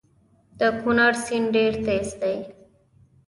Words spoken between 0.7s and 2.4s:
کونړ سیند ډیر تېز دی